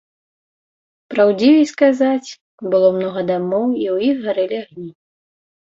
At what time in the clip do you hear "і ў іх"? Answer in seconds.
3.85-4.15